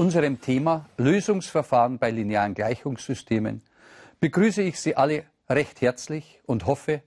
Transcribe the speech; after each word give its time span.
Unserem 0.00 0.40
Thema 0.40 0.86
Lösungsverfahren 0.96 1.98
bei 1.98 2.10
linearen 2.10 2.54
Gleichungssystemen 2.54 3.60
begrüße 4.18 4.62
ich 4.62 4.80
Sie 4.80 4.96
alle 4.96 5.24
recht 5.46 5.82
herzlich 5.82 6.40
und 6.46 6.64
hoffe, 6.64 7.02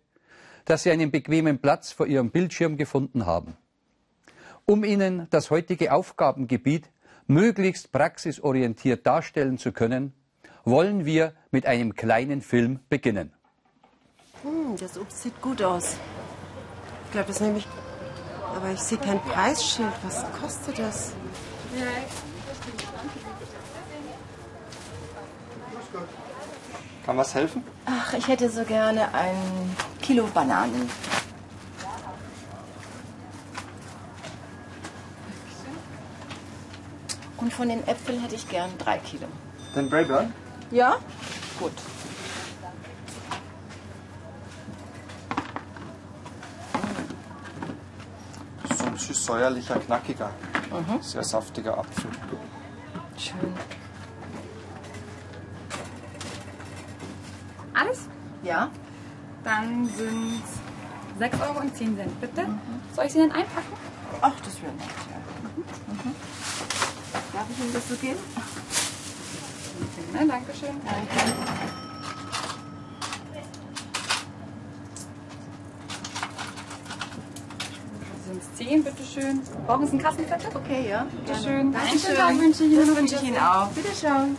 dass 0.66 0.84
Sie 0.84 0.92
einen 0.92 1.10
bequemen 1.10 1.58
Platz 1.58 1.92
vor 1.92 2.06
Ihrem 2.06 2.30
Bildschirm 2.30 2.78
gefunden 2.78 3.26
haben. 3.26 3.58
Um 4.66 4.84
Ihnen 4.84 5.26
das 5.32 5.50
heutige 5.50 5.92
Aufgabengebiet 5.92 6.92
möglichst 7.26 7.92
praxisorientiert 7.92 9.08
darstellen 9.08 9.58
zu 9.58 9.72
können, 9.72 10.14
wollen 10.64 11.04
wir 11.04 11.34
mit 11.50 11.66
einem 11.66 11.96
kleinen 11.96 12.44
Film 12.44 12.80
beginnen. 12.90 13.34
Hm, 14.44 14.78
das 14.80 15.00
Obst 15.00 15.24
sieht 15.24 15.42
gut 15.42 15.64
aus. 15.64 15.98
Ich 17.06 17.12
glaube, 17.14 17.30
das 17.30 17.42
nehme 17.42 17.58
ich. 17.58 17.68
Aber 18.56 18.70
ich 18.70 18.80
sehe 18.80 19.00
kein 19.00 19.20
Preisschild. 19.20 19.90
Was 20.04 20.24
kostet 20.40 20.78
das? 20.78 21.14
Kann 27.06 27.18
was 27.18 27.34
helfen? 27.36 27.64
Ach, 27.86 28.14
ich 28.14 28.28
hätte 28.28 28.50
so 28.50 28.64
gerne 28.64 29.14
ein 29.14 29.76
Kilo 30.02 30.26
Bananen. 30.34 30.90
Und 37.38 37.54
von 37.54 37.68
den 37.68 37.86
Äpfeln 37.88 38.22
hätte 38.22 38.36
ich 38.36 38.48
gern 38.48 38.70
drei 38.78 39.00
Kilo. 39.00 39.28
Den 39.76 39.90
Brayburn? 39.90 40.34
Ja? 40.72 40.96
Gut. 41.60 41.74
So 48.78 48.86
ein 48.86 48.98
süß-säuerlicher, 48.98 49.76
knackiger, 49.80 50.30
sehr 51.02 51.24
saftiger 51.24 51.78
Apfel. 51.78 52.10
Schön. 53.18 53.54
Alles? 57.74 58.08
Ja? 58.44 58.70
Sind 59.90 60.42
6 61.20 61.42
Euro 61.42 61.60
und 61.60 61.76
10 61.76 61.98
Cent, 61.98 62.22
bitte. 62.22 62.48
Soll 62.96 63.06
ich 63.06 63.14
sie 63.14 63.20
denn 63.20 63.32
einpacken? 63.32 63.74
Ach, 64.22 64.34
das 64.44 64.62
wäre 64.62 64.72
nett, 64.74 64.88
ja. 65.10 65.94
Mhm. 65.94 66.16
Darf 67.34 67.46
ich 67.50 67.60
Ihnen 67.64 67.74
das 67.74 67.90
so 67.90 67.96
geben? 67.96 68.20
Ne, 70.14 70.28
Dankeschön. 70.28 70.82
Sind 78.26 78.42
es 78.42 78.54
10, 78.58 78.84
bitteschön. 78.84 79.42
Brauchen 79.68 79.86
Sie 79.86 79.92
einen 79.92 80.02
Kassenzettel? 80.02 80.50
Okay, 80.56 80.90
ja. 80.90 81.06
Bitteschön. 81.26 81.74
Dankeschön. 81.74 82.16
Tag 82.16 82.40
wünsche 82.40 82.64
ich 82.64 82.72
Ihnen. 82.72 82.88
Das 82.88 82.96
wünsche 82.96 83.16
ich 83.16 83.24
Ihnen 83.24 83.38
auch. 83.38 83.68
Bitte 83.68 83.90
schauen. 84.00 84.38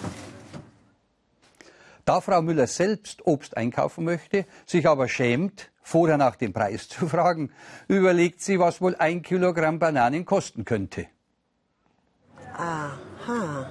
Da 2.05 2.21
Frau 2.21 2.43
Müller 2.43 2.67
selbst 2.67 3.27
Obst 3.27 3.57
einkaufen 3.57 4.05
möchte, 4.05 4.45
sich 4.67 4.87
aber 4.87 5.09
schämt, 5.09 5.71
vorher 5.83 6.19
nach 6.19 6.37
dem 6.37 6.53
Preis 6.53 6.89
zu 6.95 7.09
fragen, 7.09 7.51
überlegt 7.89 8.43
sie, 8.43 8.59
was 8.59 8.81
wohl 8.81 8.95
ein 8.97 9.23
Kilogramm 9.23 9.79
Bananen 9.79 10.25
kosten 10.25 10.65
könnte. 10.65 11.07
Aha. 12.57 13.71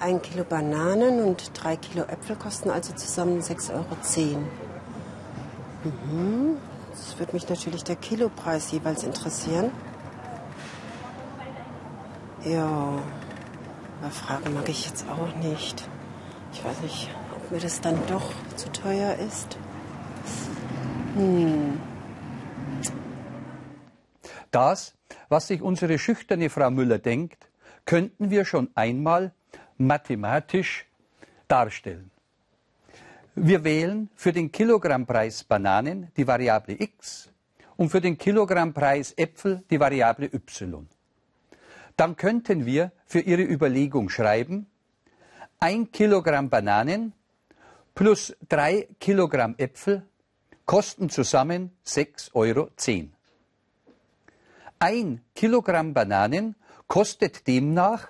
Ein 0.00 0.22
Kilo 0.22 0.44
Bananen 0.44 1.24
und 1.24 1.50
drei 1.54 1.76
Kilo 1.76 2.04
Äpfel 2.04 2.36
kosten 2.36 2.70
also 2.70 2.94
zusammen 2.94 3.40
6,10 3.40 3.74
Euro. 3.74 3.86
Mhm. 5.84 6.56
Das 6.90 7.18
würde 7.18 7.32
mich 7.32 7.48
natürlich 7.48 7.84
der 7.84 7.96
Kilopreis 7.96 8.70
jeweils 8.70 9.02
interessieren. 9.02 9.70
Ja, 12.44 13.02
aber 14.00 14.10
Fragen 14.10 14.54
mag 14.54 14.68
ich 14.68 14.86
jetzt 14.86 15.04
auch 15.08 15.34
nicht. 15.42 15.88
Ich 16.52 16.64
weiß 16.64 16.80
nicht, 16.82 17.10
mir 17.50 17.60
das 17.60 17.80
dann 17.80 17.98
doch 18.06 18.32
zu 18.56 18.70
teuer 18.72 19.16
ist. 19.16 19.58
Das, 24.50 24.94
was 25.28 25.48
sich 25.48 25.62
unsere 25.62 25.98
schüchterne 25.98 26.50
Frau 26.50 26.70
Müller 26.70 26.98
denkt, 26.98 27.48
könnten 27.84 28.30
wir 28.30 28.44
schon 28.44 28.70
einmal 28.74 29.32
mathematisch 29.76 30.86
darstellen. 31.48 32.10
Wir 33.34 33.62
wählen 33.64 34.10
für 34.14 34.32
den 34.32 34.50
Kilogrammpreis 34.50 35.44
Bananen 35.44 36.10
die 36.16 36.26
Variable 36.26 36.76
x 36.80 37.30
und 37.76 37.90
für 37.90 38.00
den 38.00 38.18
Kilogrammpreis 38.18 39.14
Äpfel 39.16 39.62
die 39.70 39.78
Variable 39.78 40.26
y. 40.32 40.88
Dann 41.96 42.16
könnten 42.16 42.66
wir 42.66 42.92
für 43.06 43.20
Ihre 43.20 43.42
Überlegung 43.42 44.08
schreiben, 44.08 44.66
ein 45.60 45.90
Kilogramm 45.90 46.50
Bananen 46.50 47.12
plus 47.98 48.32
drei 48.48 48.86
Kilogramm 49.00 49.56
Äpfel 49.58 50.04
kosten 50.66 51.10
zusammen 51.10 51.72
6,10 51.84 52.32
Euro. 52.32 52.70
Ein 54.78 55.24
Kilogramm 55.34 55.94
Bananen 55.94 56.54
kostet 56.86 57.48
demnach, 57.48 58.06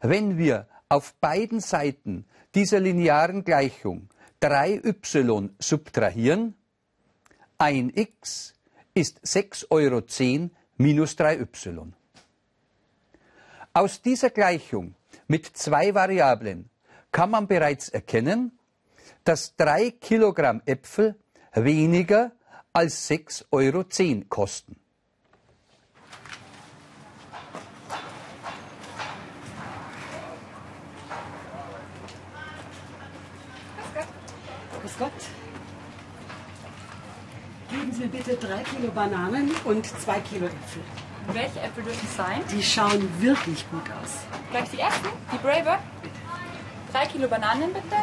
wenn 0.00 0.38
wir 0.38 0.68
auf 0.88 1.14
beiden 1.14 1.58
Seiten 1.58 2.26
dieser 2.54 2.78
linearen 2.78 3.42
Gleichung 3.42 4.08
3y 4.40 5.50
subtrahieren, 5.58 6.54
ein 7.58 7.90
x 7.92 8.54
ist 8.94 9.18
6,10 9.24 9.66
Euro 9.70 10.50
minus 10.76 11.18
3y. 11.18 11.92
Aus 13.72 14.00
dieser 14.00 14.30
Gleichung 14.30 14.94
mit 15.26 15.44
zwei 15.56 15.92
Variablen 15.92 16.70
kann 17.10 17.30
man 17.30 17.48
bereits 17.48 17.88
erkennen, 17.88 18.56
dass 19.24 19.56
3 19.56 19.90
Kilogramm 19.90 20.62
Äpfel 20.66 21.16
weniger 21.54 22.32
als 22.72 23.10
6,10 23.10 23.44
Euro 23.52 23.84
kosten. 24.28 24.76
Grüß 34.80 34.98
Gott. 34.98 35.12
Geben 37.70 37.92
Sie 37.92 38.06
bitte 38.06 38.36
drei 38.36 38.62
Kilo 38.62 38.92
Bananen 38.92 39.50
und 39.64 39.86
zwei 39.86 40.20
Kilo 40.20 40.46
Äpfel. 40.46 40.82
Welche 41.32 41.60
Äpfel 41.60 41.84
dürfen 41.84 42.06
es 42.06 42.16
sein? 42.16 42.42
Die 42.50 42.62
schauen 42.62 43.08
wirklich 43.20 43.64
gut 43.70 43.90
aus. 43.90 44.10
Gleich 44.50 44.70
die 44.70 44.80
ersten, 44.80 45.08
die 45.32 45.38
Braver. 45.38 45.78
Drei 46.92 47.06
Kilo 47.06 47.26
Bananen, 47.28 47.72
bitte. 47.72 47.96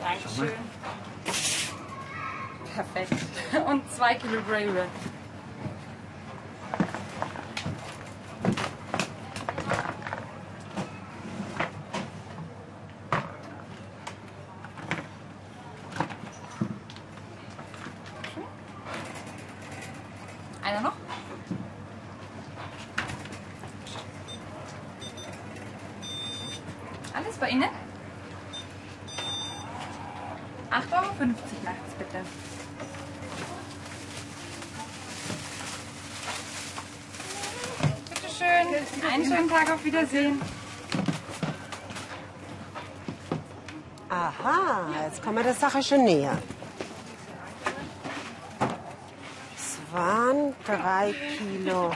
Dankeschön. 0.00 0.52
Perfekt. 2.74 3.12
Kilo 4.14 4.40
Braver. 4.42 4.86
Einer 20.62 20.80
noch? 20.80 20.92
Alles 27.12 27.36
bei 27.38 27.50
Ihnen? 27.50 27.64
8,50 30.70 30.92
Euro 30.92 31.14
nachts 31.64 31.94
bitte. 31.98 32.18
Bitte 38.38 38.86
schön. 39.00 39.10
Einen 39.10 39.24
schönen 39.24 39.48
Tag 39.48 39.72
auf 39.72 39.84
Wiedersehen. 39.84 40.40
Aha, 44.08 44.88
jetzt 45.04 45.22
kommen 45.22 45.36
wir 45.36 45.44
der 45.44 45.54
Sache 45.54 45.82
schon 45.82 46.04
näher. 46.04 46.38
Es 49.56 49.78
waren 49.92 50.54
drei 50.64 51.14
Kilo 51.38 51.92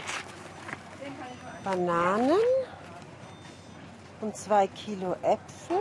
Bananen 1.65 2.39
und 4.21 4.37
zwei 4.37 4.67
Kilo 4.69 5.17
Äpfel 5.23 5.79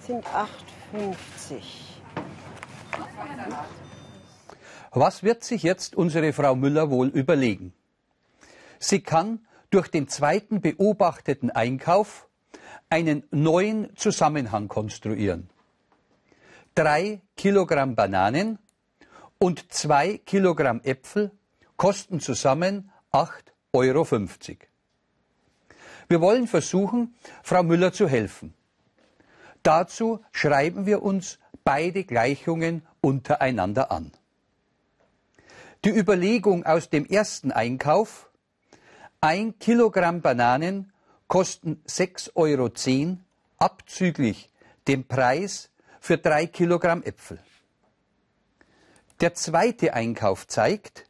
sind 0.00 0.24
8,50. 0.26 1.62
Was 4.92 5.22
wird 5.22 5.44
sich 5.44 5.62
jetzt 5.62 5.94
unsere 5.94 6.32
Frau 6.32 6.56
Müller 6.56 6.90
wohl 6.90 7.08
überlegen? 7.08 7.72
Sie 8.80 9.02
kann 9.02 9.46
durch 9.68 9.88
den 9.88 10.08
zweiten 10.08 10.60
beobachteten 10.60 11.50
Einkauf 11.50 12.28
einen 12.88 13.22
neuen 13.30 13.94
Zusammenhang 13.94 14.68
konstruieren. 14.68 15.48
Drei 16.74 17.20
Kilogramm 17.36 17.94
Bananen 17.94 18.58
und 19.38 19.72
zwei 19.72 20.18
Kilogramm 20.18 20.80
Äpfel 20.82 21.30
kosten 21.76 22.20
zusammen 22.20 22.90
8,50 23.12 23.28
Euro. 23.72 24.06
Wir 26.08 26.20
wollen 26.20 26.48
versuchen, 26.48 27.14
Frau 27.42 27.62
Müller 27.62 27.92
zu 27.92 28.08
helfen. 28.08 28.54
Dazu 29.62 30.20
schreiben 30.32 30.86
wir 30.86 31.02
uns 31.02 31.38
beide 31.64 32.04
Gleichungen 32.04 32.82
untereinander 33.00 33.92
an. 33.92 34.10
Die 35.84 35.90
Überlegung 35.90 36.64
aus 36.66 36.90
dem 36.90 37.06
ersten 37.06 37.52
Einkauf, 37.52 38.29
ein 39.20 39.58
Kilogramm 39.58 40.22
Bananen 40.22 40.92
kosten 41.28 41.82
6,10 41.86 42.30
Euro 42.34 42.70
abzüglich 43.58 44.50
dem 44.88 45.06
Preis 45.06 45.68
für 46.00 46.16
drei 46.16 46.46
Kilogramm 46.46 47.02
Äpfel. 47.02 47.38
Der 49.20 49.34
zweite 49.34 49.92
Einkauf 49.92 50.46
zeigt, 50.46 51.04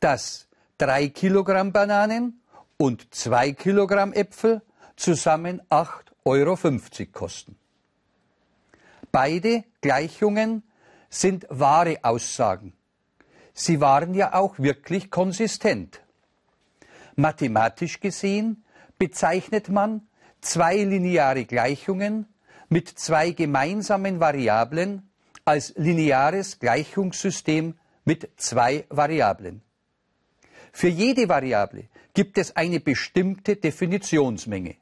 dass 0.00 0.48
drei 0.78 1.08
Kilogramm 1.08 1.72
Bananen 1.72 2.42
und 2.76 3.14
zwei 3.14 3.52
Kilogramm 3.52 4.12
Äpfel 4.12 4.62
zusammen 4.96 5.62
8,50 5.70 6.10
Euro 6.24 6.58
kosten. 7.12 7.56
Beide 9.12 9.64
Gleichungen 9.80 10.64
sind 11.08 11.46
wahre 11.48 11.98
Aussagen. 12.02 12.72
Sie 13.54 13.80
waren 13.80 14.14
ja 14.14 14.34
auch 14.34 14.58
wirklich 14.58 15.10
konsistent. 15.10 16.00
Mathematisch 17.20 18.00
gesehen 18.00 18.64
bezeichnet 18.98 19.68
man 19.68 20.02
zwei 20.40 20.76
lineare 20.76 21.44
Gleichungen 21.44 22.26
mit 22.68 22.88
zwei 22.88 23.30
gemeinsamen 23.32 24.20
Variablen 24.20 25.10
als 25.44 25.74
lineares 25.76 26.58
Gleichungssystem 26.58 27.74
mit 28.04 28.30
zwei 28.36 28.84
Variablen. 28.88 29.62
Für 30.72 30.88
jede 30.88 31.28
Variable 31.28 31.88
gibt 32.14 32.38
es 32.38 32.56
eine 32.56 32.80
bestimmte 32.80 33.56
Definitionsmenge. 33.56 34.76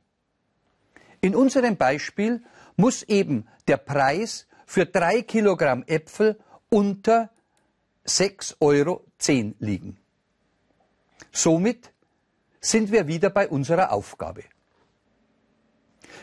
In 1.21 1.35
unserem 1.35 1.77
Beispiel 1.77 2.43
muss 2.77 3.03
eben 3.03 3.49
der 3.67 3.79
Preis 3.79 4.47
für 4.67 4.87
drei 4.87 5.23
Kilogramm 5.23 5.83
Äpfel 5.87 6.39
unter 6.69 7.31
6,10 8.07 8.55
Euro 8.61 9.05
liegen. 9.59 9.97
Somit 11.33 11.91
sind 12.61 12.91
wir 12.93 13.07
wieder 13.07 13.31
bei 13.31 13.49
unserer 13.49 13.93
Aufgabe. 13.93 14.45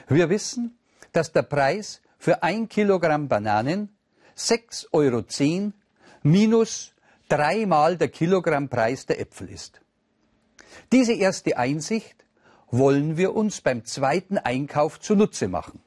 Wir 0.07 0.29
wissen, 0.29 0.77
dass 1.11 1.31
der 1.31 1.43
Preis 1.43 2.01
für 2.17 2.43
ein 2.43 2.67
Kilogramm 2.67 3.27
Bananen 3.27 3.89
6,10 4.37 4.87
Euro 4.91 5.73
minus 6.23 6.93
dreimal 7.29 7.97
der 7.97 8.09
Kilogrammpreis 8.09 9.05
der 9.05 9.19
Äpfel 9.19 9.49
ist. 9.49 9.81
Diese 10.91 11.13
erste 11.13 11.57
Einsicht 11.57 12.25
wollen 12.69 13.17
wir 13.17 13.35
uns 13.35 13.61
beim 13.61 13.85
zweiten 13.85 14.37
Einkauf 14.37 14.99
zunutze 14.99 15.47
machen. 15.47 15.81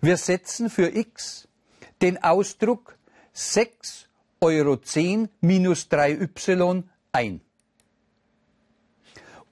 Wir 0.00 0.16
setzen 0.16 0.68
für 0.68 0.88
x 0.94 1.48
den 2.00 2.22
Ausdruck 2.22 2.98
6,10 3.36 4.06
Euro 4.40 4.78
minus 5.40 5.86
3y 5.90 6.82
ein 7.12 7.40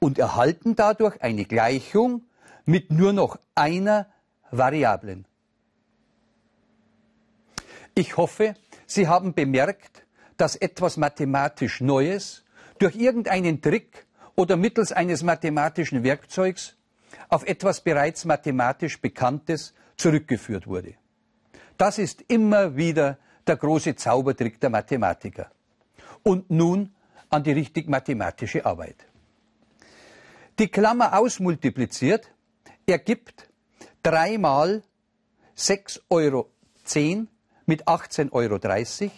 und 0.01 0.19
erhalten 0.19 0.75
dadurch 0.75 1.23
eine 1.23 1.45
Gleichung 1.45 2.23
mit 2.65 2.91
nur 2.91 3.13
noch 3.13 3.39
einer 3.55 4.07
Variablen. 4.51 5.27
Ich 7.95 8.17
hoffe, 8.17 8.55
Sie 8.87 9.07
haben 9.07 9.35
bemerkt, 9.35 10.05
dass 10.37 10.57
etwas 10.57 10.97
mathematisch 10.97 11.81
Neues 11.81 12.45
durch 12.79 12.97
irgendeinen 12.97 13.61
Trick 13.61 14.07
oder 14.35 14.57
mittels 14.57 14.91
eines 14.91 15.23
mathematischen 15.23 16.03
Werkzeugs 16.03 16.77
auf 17.29 17.47
etwas 17.47 17.83
bereits 17.83 18.25
mathematisch 18.25 19.01
Bekanntes 19.01 19.75
zurückgeführt 19.97 20.67
wurde. 20.67 20.95
Das 21.77 21.99
ist 21.99 22.25
immer 22.29 22.77
wieder 22.77 23.19
der 23.47 23.57
große 23.57 23.95
Zaubertrick 23.97 24.61
der 24.61 24.71
Mathematiker. 24.71 25.51
Und 26.23 26.51
nun 26.51 26.95
an 27.29 27.43
die 27.43 27.53
richtig 27.53 27.89
mathematische 27.89 28.65
Arbeit. 28.65 29.10
Die 30.61 30.69
Klammer 30.69 31.19
ausmultipliziert 31.19 32.31
ergibt 32.85 33.49
dreimal 34.03 34.83
6,10 35.57 36.01
Euro 36.11 36.51
mit 37.65 37.89
18,30 37.89 38.31
Euro 38.33 39.11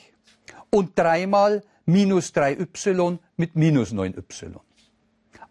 und 0.71 0.97
dreimal 0.97 1.65
minus 1.85 2.33
3y 2.33 3.19
mit 3.37 3.56
minus 3.56 3.91
9y. 3.93 4.55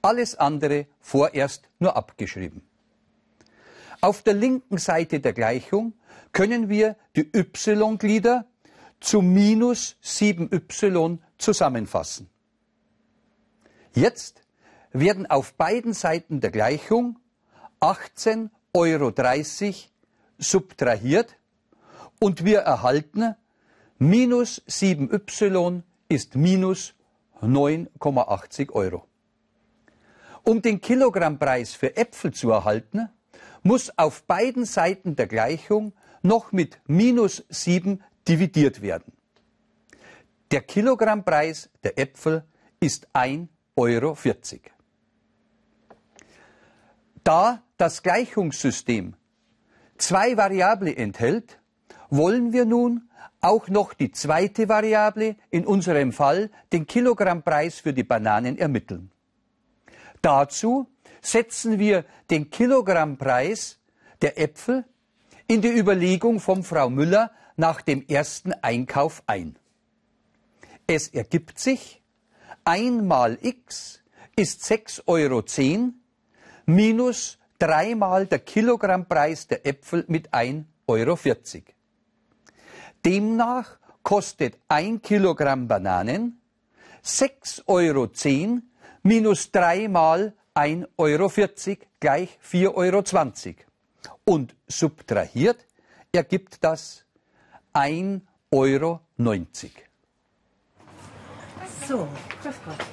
Alles 0.01 0.35
andere 0.35 0.87
vorerst 1.01 1.67
nur 1.79 1.97
abgeschrieben. 1.97 2.61
Auf 3.99 4.21
der 4.21 4.35
linken 4.35 4.77
Seite 4.77 5.19
der 5.19 5.33
Gleichung 5.33 5.91
können 6.31 6.69
wir 6.69 6.95
die 7.17 7.29
y-Glieder 7.35 8.45
zu 9.01 9.21
minus 9.21 9.97
7y 10.01 11.17
zusammenfassen. 11.37 12.29
Jetzt 13.93 14.40
werden 14.93 15.29
auf 15.29 15.53
beiden 15.53 15.93
Seiten 15.93 16.41
der 16.41 16.51
Gleichung 16.51 17.19
18,30 17.79 18.49
Euro 18.73 19.13
subtrahiert 20.37 21.35
und 22.19 22.45
wir 22.45 22.59
erhalten 22.59 23.35
minus 23.97 24.61
7y 24.67 25.83
ist 26.09 26.35
minus 26.35 26.93
9,80 27.41 28.71
Euro. 28.71 29.07
Um 30.43 30.61
den 30.61 30.81
Kilogrammpreis 30.81 31.73
für 31.73 31.95
Äpfel 31.95 32.33
zu 32.33 32.51
erhalten, 32.51 33.09
muss 33.63 33.97
auf 33.97 34.23
beiden 34.23 34.65
Seiten 34.65 35.15
der 35.15 35.27
Gleichung 35.27 35.93
noch 36.23 36.51
mit 36.51 36.79
minus 36.87 37.43
7 37.49 38.03
dividiert 38.27 38.81
werden. 38.81 39.13
Der 40.51 40.61
Kilogrammpreis 40.61 41.69
der 41.83 41.97
Äpfel 41.97 42.43
ist 42.79 43.07
1,40 43.15 43.47
Euro. 43.75 44.17
Da 47.23 47.63
das 47.77 48.03
Gleichungssystem 48.03 49.15
zwei 49.97 50.37
Variable 50.37 50.95
enthält, 50.95 51.59
wollen 52.09 52.51
wir 52.53 52.65
nun 52.65 53.09
auch 53.41 53.67
noch 53.69 53.93
die 53.93 54.11
zweite 54.11 54.69
Variable, 54.69 55.35
in 55.49 55.65
unserem 55.65 56.11
Fall 56.11 56.51
den 56.71 56.85
Kilogrammpreis 56.85 57.79
für 57.79 57.93
die 57.93 58.03
Bananen 58.03 58.57
ermitteln. 58.57 59.11
Dazu 60.21 60.87
setzen 61.21 61.79
wir 61.79 62.05
den 62.29 62.49
Kilogrammpreis 62.49 63.79
der 64.21 64.39
Äpfel 64.39 64.85
in 65.47 65.61
die 65.61 65.75
Überlegung 65.75 66.39
von 66.39 66.63
Frau 66.63 66.89
Müller 66.89 67.31
nach 67.55 67.81
dem 67.81 68.05
ersten 68.07 68.53
Einkauf 68.53 69.23
ein. 69.25 69.57
Es 70.87 71.07
ergibt 71.07 71.59
sich, 71.59 72.01
1 72.63 73.03
mal 73.03 73.37
x 73.41 74.03
ist 74.35 74.63
6,10 74.63 75.07
Euro 75.07 75.41
minus 76.75 77.37
dreimal 77.59 78.25
der 78.25 78.39
Kilogrammpreis 78.39 79.47
der 79.47 79.65
Äpfel 79.65 80.05
mit 80.07 80.33
1,40 80.33 80.65
Euro. 80.87 81.17
Demnach 83.05 83.77
kostet 84.03 84.57
ein 84.67 85.01
Kilogramm 85.01 85.67
Bananen 85.67 86.41
6,10 87.03 87.63
Euro 87.67 88.09
minus 89.03 89.51
dreimal 89.51 90.33
1,40 90.55 90.87
Euro 90.97 91.31
gleich 91.99 92.39
4,20 92.43 92.75
Euro. 92.75 93.55
Und 94.25 94.55
subtrahiert 94.67 95.65
ergibt 96.11 96.63
das 96.63 97.05
1,90 97.73 98.21
Euro. 98.51 98.99
So, 101.87 102.07
grüß 102.41 102.55
Gott. 102.65 102.85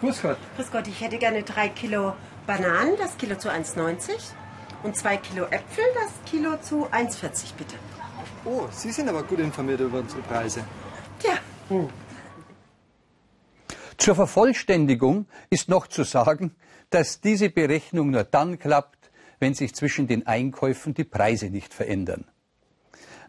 Grüß 0.00 0.22
Gott. 0.22 0.38
Grüß 0.56 0.70
Gott, 0.70 0.86
ich 0.88 1.00
hätte 1.00 1.18
gerne 1.18 1.42
drei 1.42 1.68
Kilo 1.68 2.14
Bananen, 2.46 2.96
das 2.96 3.16
Kilo 3.18 3.36
zu 3.36 3.50
1,90 3.50 4.12
und 4.82 4.96
zwei 4.96 5.16
Kilo 5.16 5.46
Äpfel, 5.46 5.84
das 5.94 6.12
Kilo 6.30 6.56
zu 6.58 6.86
1,40 6.86 7.54
bitte. 7.58 7.74
Oh, 8.44 8.68
Sie 8.70 8.92
sind 8.92 9.08
aber 9.08 9.24
gut 9.24 9.40
informiert 9.40 9.80
über 9.80 9.98
unsere 9.98 10.22
Preise. 10.22 10.62
Tja, 11.18 11.34
hm. 11.68 11.88
Zur 13.98 14.14
Vervollständigung 14.14 15.26
ist 15.50 15.68
noch 15.68 15.88
zu 15.88 16.04
sagen, 16.04 16.54
dass 16.90 17.20
diese 17.20 17.50
Berechnung 17.50 18.10
nur 18.10 18.24
dann 18.24 18.58
klappt, 18.58 19.10
wenn 19.40 19.54
sich 19.54 19.74
zwischen 19.74 20.06
den 20.06 20.26
Einkäufen 20.26 20.94
die 20.94 21.04
Preise 21.04 21.50
nicht 21.50 21.74
verändern. 21.74 22.24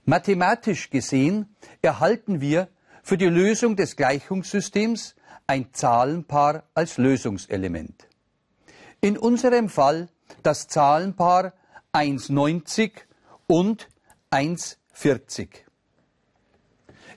Mathematisch 0.05 0.89
gesehen 0.89 1.55
erhalten 1.81 2.39
wir 2.39 2.69
für 3.01 3.17
die 3.17 3.25
Lösung 3.25 3.75
des 3.75 3.95
Gleichungssystems 3.95 5.15
ein 5.47 5.74
Zahlenpaar 5.74 6.63
als 6.74 6.97
Lösungselement. 6.97 8.06
In 9.01 9.18
unserem 9.18 9.70
Fall 9.70 10.10
das 10.44 10.68
Zahlenpaar 10.68 11.54
1,90 11.94 12.92
und 13.48 13.89
1,40. 14.32 15.50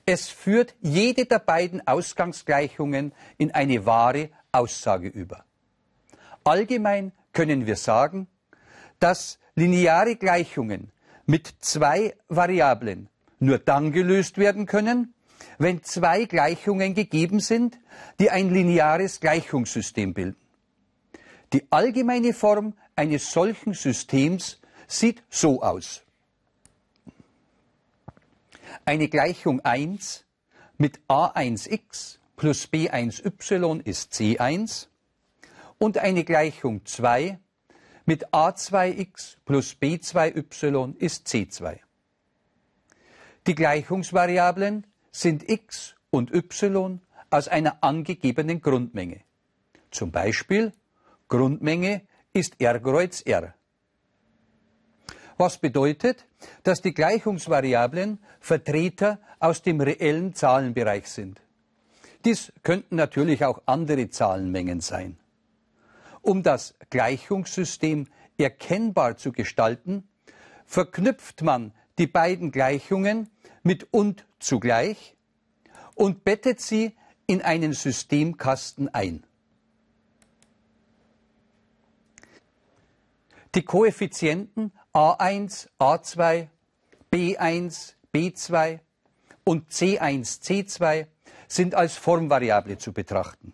Es 0.06 0.28
führt 0.28 0.74
jede 0.80 1.26
der 1.26 1.38
beiden 1.38 1.86
Ausgangsgleichungen 1.86 3.12
in 3.38 3.52
eine 3.52 3.86
wahre 3.86 4.30
Aussage 4.52 5.08
über. 5.08 5.44
Allgemein 6.44 7.12
können 7.32 7.66
wir 7.66 7.76
sagen, 7.76 8.26
dass 8.98 9.38
lineare 9.54 10.16
Gleichungen 10.16 10.90
mit 11.26 11.54
zwei 11.60 12.16
Variablen 12.28 13.08
nur 13.38 13.58
dann 13.58 13.92
gelöst 13.92 14.38
werden 14.38 14.66
können, 14.66 15.14
wenn 15.58 15.82
zwei 15.82 16.24
Gleichungen 16.24 16.94
gegeben 16.94 17.40
sind, 17.40 17.78
die 18.18 18.30
ein 18.30 18.50
lineares 18.50 19.20
Gleichungssystem 19.20 20.14
bilden. 20.14 20.39
Die 21.52 21.66
allgemeine 21.70 22.32
Form 22.32 22.74
eines 22.94 23.32
solchen 23.32 23.74
Systems 23.74 24.60
sieht 24.86 25.22
so 25.28 25.62
aus. 25.62 26.02
Eine 28.84 29.08
Gleichung 29.08 29.60
1 29.60 30.24
mit 30.78 31.00
a1x 31.08 32.18
plus 32.36 32.68
b1y 32.68 33.84
ist 33.84 34.12
c1 34.12 34.86
und 35.78 35.98
eine 35.98 36.24
Gleichung 36.24 36.84
2 36.84 37.38
mit 38.06 38.28
a2x 38.28 39.36
plus 39.44 39.76
b2y 39.80 40.96
ist 40.96 41.26
c2. 41.26 41.78
Die 43.46 43.54
Gleichungsvariablen 43.54 44.86
sind 45.12 45.48
x 45.48 45.94
und 46.10 46.32
y 46.32 47.00
aus 47.30 47.48
einer 47.48 47.82
angegebenen 47.82 48.60
Grundmenge. 48.60 49.20
Zum 49.90 50.10
Beispiel 50.12 50.72
Grundmenge 51.30 52.02
ist 52.34 52.60
R 52.60 52.80
kreuz 52.80 53.22
R. 53.24 53.54
Was 55.38 55.56
bedeutet, 55.56 56.26
dass 56.64 56.82
die 56.82 56.92
Gleichungsvariablen 56.92 58.18
Vertreter 58.40 59.20
aus 59.38 59.62
dem 59.62 59.80
reellen 59.80 60.34
Zahlenbereich 60.34 61.08
sind. 61.08 61.40
Dies 62.24 62.52
könnten 62.62 62.96
natürlich 62.96 63.44
auch 63.44 63.62
andere 63.64 64.10
Zahlenmengen 64.10 64.80
sein. 64.80 65.16
Um 66.20 66.42
das 66.42 66.74
Gleichungssystem 66.90 68.08
erkennbar 68.36 69.16
zu 69.16 69.32
gestalten, 69.32 70.06
verknüpft 70.66 71.42
man 71.42 71.72
die 71.98 72.08
beiden 72.08 72.50
Gleichungen 72.50 73.30
mit 73.62 73.86
und 73.92 74.26
zugleich 74.40 75.16
und 75.94 76.24
bettet 76.24 76.60
sie 76.60 76.96
in 77.26 77.40
einen 77.40 77.72
Systemkasten 77.72 78.92
ein. 78.92 79.24
Die 83.56 83.62
Koeffizienten 83.62 84.70
a1, 84.94 85.68
a2, 85.80 86.46
b1, 87.12 87.94
b2 88.14 88.78
und 89.42 89.70
c1, 89.70 90.40
c2 90.40 91.06
sind 91.48 91.74
als 91.74 91.96
Formvariable 91.96 92.78
zu 92.78 92.92
betrachten. 92.92 93.52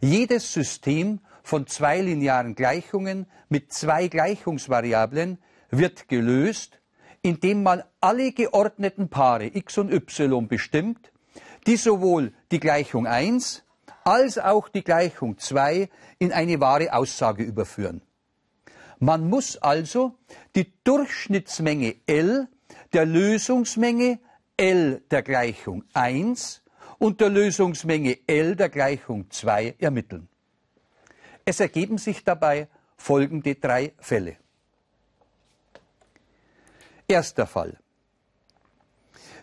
Jedes 0.00 0.52
System 0.52 1.20
von 1.44 1.68
zwei 1.68 2.00
linearen 2.00 2.56
Gleichungen 2.56 3.26
mit 3.48 3.72
zwei 3.72 4.08
Gleichungsvariablen 4.08 5.38
wird 5.70 6.08
gelöst, 6.08 6.80
indem 7.22 7.62
man 7.62 7.84
alle 8.00 8.32
geordneten 8.32 9.08
Paare 9.08 9.46
x 9.54 9.78
und 9.78 9.92
y 9.92 10.48
bestimmt, 10.48 11.12
die 11.68 11.76
sowohl 11.76 12.32
die 12.50 12.58
Gleichung 12.58 13.06
1 13.06 13.62
als 14.02 14.38
auch 14.38 14.68
die 14.68 14.82
Gleichung 14.82 15.38
2 15.38 15.88
in 16.18 16.32
eine 16.32 16.60
wahre 16.60 16.92
Aussage 16.92 17.44
überführen. 17.44 18.02
Man 19.00 19.30
muss 19.30 19.56
also 19.56 20.18
die 20.54 20.72
Durchschnittsmenge 20.84 21.96
L 22.06 22.48
der 22.92 23.06
Lösungsmenge 23.06 24.20
L 24.58 25.02
der 25.10 25.22
Gleichung 25.22 25.84
1 25.94 26.62
und 26.98 27.22
der 27.22 27.30
Lösungsmenge 27.30 28.18
L 28.26 28.56
der 28.56 28.68
Gleichung 28.68 29.30
2 29.30 29.76
ermitteln. 29.78 30.28
Es 31.46 31.60
ergeben 31.60 31.96
sich 31.96 32.24
dabei 32.24 32.68
folgende 32.98 33.54
drei 33.54 33.94
Fälle. 33.98 34.36
Erster 37.08 37.46
Fall. 37.46 37.78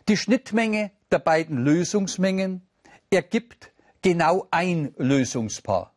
Die 0.08 0.18
Schnittmenge 0.18 0.92
der 1.12 1.20
beiden 1.20 1.58
Lösungsmengen 1.66 2.62
ergibt 3.10 3.72
genau 4.04 4.48
ein 4.52 4.94
Lösungspaar. 4.98 5.94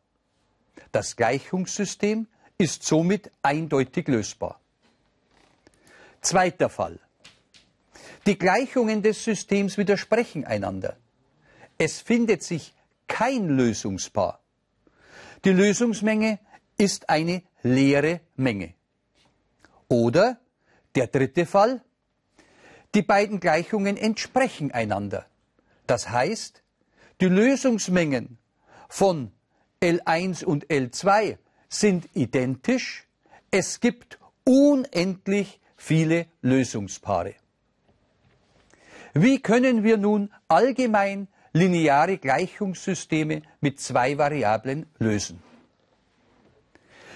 Das 0.92 1.14
Gleichungssystem 1.14 2.26
ist 2.60 2.82
somit 2.82 3.30
eindeutig 3.42 4.06
lösbar. 4.06 4.60
Zweiter 6.20 6.68
Fall. 6.68 6.98
Die 8.26 8.36
Gleichungen 8.36 9.02
des 9.02 9.24
Systems 9.24 9.78
widersprechen 9.78 10.44
einander. 10.44 10.98
Es 11.78 12.00
findet 12.00 12.42
sich 12.42 12.74
kein 13.08 13.48
Lösungspaar. 13.48 14.40
Die 15.46 15.52
Lösungsmenge 15.52 16.38
ist 16.76 17.08
eine 17.08 17.42
leere 17.62 18.20
Menge. 18.36 18.74
Oder 19.88 20.38
der 20.94 21.06
dritte 21.06 21.46
Fall. 21.46 21.82
Die 22.94 23.02
beiden 23.02 23.40
Gleichungen 23.40 23.96
entsprechen 23.96 24.70
einander. 24.70 25.24
Das 25.86 26.10
heißt, 26.10 26.62
die 27.22 27.26
Lösungsmengen 27.26 28.36
von 28.90 29.32
L1 29.80 30.44
und 30.44 30.66
L2 30.66 31.38
sind 31.70 32.08
identisch. 32.14 33.06
Es 33.50 33.80
gibt 33.80 34.18
unendlich 34.44 35.60
viele 35.76 36.26
Lösungspaare. 36.42 37.34
Wie 39.14 39.40
können 39.40 39.82
wir 39.82 39.96
nun 39.96 40.30
allgemein 40.48 41.28
lineare 41.52 42.18
Gleichungssysteme 42.18 43.42
mit 43.60 43.80
zwei 43.80 44.18
Variablen 44.18 44.86
lösen? 44.98 45.42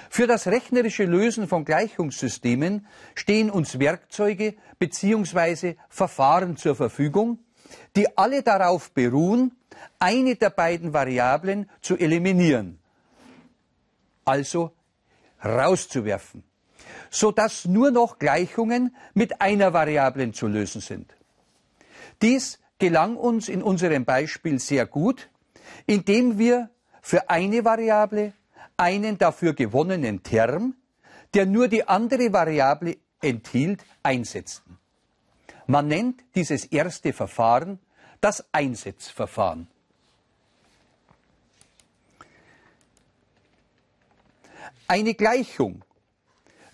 Für 0.08 0.26
das 0.28 0.46
rechnerische 0.46 1.04
Lösen 1.04 1.48
von 1.48 1.64
Gleichungssystemen 1.64 2.86
stehen 3.16 3.50
uns 3.50 3.78
Werkzeuge 3.80 4.54
bzw. 4.78 5.74
Verfahren 5.88 6.56
zur 6.56 6.76
Verfügung, 6.76 7.40
die 7.96 8.16
alle 8.16 8.42
darauf 8.42 8.92
beruhen, 8.92 9.56
eine 9.98 10.36
der 10.36 10.50
beiden 10.50 10.92
Variablen 10.92 11.68
zu 11.80 11.96
eliminieren 11.96 12.78
also 14.24 14.72
rauszuwerfen, 15.44 16.42
sodass 17.10 17.64
nur 17.64 17.90
noch 17.90 18.18
Gleichungen 18.18 18.94
mit 19.14 19.40
einer 19.40 19.72
Variablen 19.72 20.32
zu 20.32 20.46
lösen 20.46 20.80
sind. 20.80 21.14
Dies 22.22 22.58
gelang 22.78 23.16
uns 23.16 23.48
in 23.48 23.62
unserem 23.62 24.04
Beispiel 24.04 24.58
sehr 24.58 24.86
gut, 24.86 25.28
indem 25.86 26.38
wir 26.38 26.70
für 27.00 27.28
eine 27.28 27.64
Variable 27.64 28.32
einen 28.76 29.18
dafür 29.18 29.54
gewonnenen 29.54 30.22
Term, 30.22 30.74
der 31.34 31.46
nur 31.46 31.68
die 31.68 31.86
andere 31.86 32.32
Variable 32.32 32.96
enthielt, 33.20 33.84
einsetzten. 34.02 34.78
Man 35.66 35.88
nennt 35.88 36.22
dieses 36.34 36.66
erste 36.66 37.12
Verfahren 37.12 37.78
das 38.20 38.44
Einsetzverfahren. 38.52 39.68
Eine 44.86 45.14
Gleichung 45.14 45.84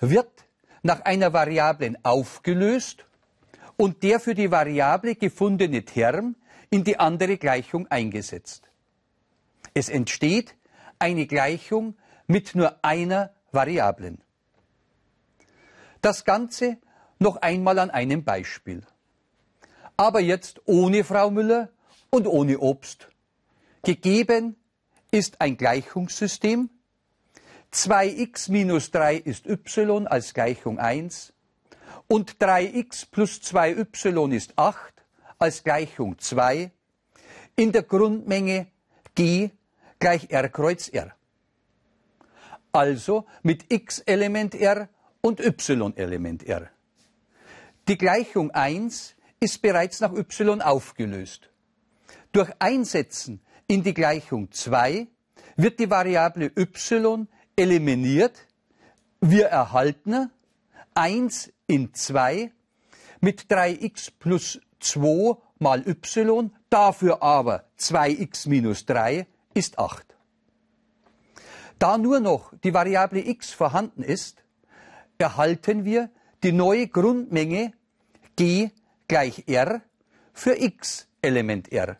wird 0.01 0.45
nach 0.83 1.03
einer 1.03 1.33
Variablen 1.33 1.97
aufgelöst 2.05 3.05
und 3.77 4.03
der 4.03 4.19
für 4.21 4.35
die 4.35 4.51
Variable 4.51 5.15
gefundene 5.15 5.85
Term 5.85 6.37
in 6.71 6.85
die 6.85 6.99
andere 6.99 7.37
Gleichung 7.37 7.87
eingesetzt. 7.89 8.69
Es 9.75 9.89
entsteht 9.89 10.55
eine 10.99 11.27
Gleichung 11.27 11.97
mit 12.27 12.55
nur 12.55 12.85
einer 12.85 13.33
Variablen. 13.53 14.23
Das 16.03 16.25
Ganze 16.25 16.79
noch 17.19 17.37
einmal 17.37 17.79
an 17.79 17.91
einem 17.91 18.25
Beispiel. 18.25 18.83
Aber 19.97 20.21
jetzt 20.21 20.61
ohne 20.65 21.05
Frau 21.05 21.31
Müller 21.31 21.69
und 22.11 22.27
ohne 22.27 22.59
Obst. 22.59 23.09
Gegeben 23.83 24.57
ist 25.11 25.41
ein 25.41 25.57
Gleichungssystem, 25.57 26.71
2x 27.73 28.51
minus 28.51 28.91
3 28.91 29.17
ist 29.17 29.47
y 29.47 30.07
als 30.07 30.35
Gleichung 30.35 30.79
1 30.79 31.33
und 32.09 32.39
3x 32.39 33.07
plus 33.11 33.41
2y 33.43 34.33
ist 34.35 34.59
8 34.59 34.93
als 35.39 35.63
Gleichung 35.63 36.19
2 36.19 36.73
in 37.57 37.73
der 37.73 37.83
Grundmenge 37.83 38.67
g 39.15 39.51
gleich 39.99 40.31
r 40.31 40.49
kreuz 40.49 40.89
r. 40.89 41.15
Also 42.73 43.27
mit 43.43 43.73
x 43.73 44.01
Element 44.01 44.55
r 44.55 44.89
und 45.21 45.41
y 45.41 45.97
Element 45.97 46.43
r. 46.45 46.71
Die 47.87 47.99
Gleichung 47.99 48.51
1 48.51 49.15
ist 49.41 49.63
bereits 49.63 50.01
nach 50.01 50.13
y 50.13 50.61
aufgelöst. 50.61 51.51
Durch 52.33 52.51
Einsetzen 52.59 53.41
in 53.67 53.83
die 53.83 53.95
Gleichung 53.95 54.51
2 54.51 55.07
wird 55.57 55.79
die 55.79 55.91
Variable 55.91 56.51
y 56.57 57.29
eliminiert. 57.61 58.47
Wir 59.21 59.47
erhalten 59.47 60.31
1 60.95 61.53
in 61.67 61.93
2 61.93 62.51
mit 63.21 63.51
3x 63.51 64.13
plus 64.19 64.61
2 64.81 65.37
mal 65.59 65.87
y, 65.87 66.51
dafür 66.71 67.23
aber 67.23 67.65
2x 67.79 68.49
minus 68.49 68.87
3 68.87 69.27
ist 69.53 69.79
8. 69.79 70.07
Da 71.79 71.99
nur 71.99 72.21
noch 72.21 72.55
die 72.65 72.73
Variable 72.73 73.27
x 73.29 73.51
vorhanden 73.51 74.03
ist, 74.03 74.43
erhalten 75.19 75.85
wir 75.85 76.09
die 76.43 76.53
neue 76.53 76.89
Grundmenge 76.89 77.75
g 78.37 78.71
gleich 79.07 79.45
r 79.49 79.83
für 80.33 80.59
x 80.59 81.09
Element 81.21 81.71
r. 81.71 81.99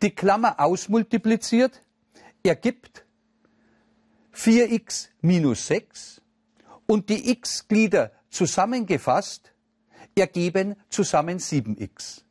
Die 0.00 0.14
Klammer 0.14 0.60
ausmultipliziert 0.60 1.82
ergibt 2.42 3.04
4x 4.38 5.08
minus 5.20 5.66
6 5.66 6.22
und 6.86 7.08
die 7.08 7.30
x-Glieder 7.32 8.12
zusammengefasst 8.30 9.52
ergeben 10.14 10.76
zusammen 10.90 11.38
7x. 11.38 12.22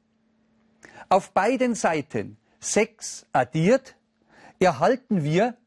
Auf 1.10 1.32
beiden 1.34 1.76
Seiten 1.76 2.38
6 2.62 3.26
addiert 3.34 3.98
erhalten 4.58 5.26
wir 5.26 5.58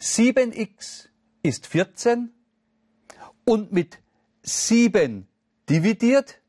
7x 0.00 1.08
ist 1.42 1.66
14 1.66 2.32
und 3.44 3.72
mit 3.72 3.98
7 4.42 5.26
dividiert 5.68 6.40